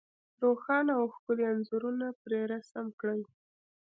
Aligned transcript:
روښانه 0.43 0.91
او 0.99 1.05
ښکلي 1.15 1.43
انځورونه 1.51 2.07
پرې 2.21 2.39
رسم 2.53 2.85
کړي. 2.99 3.21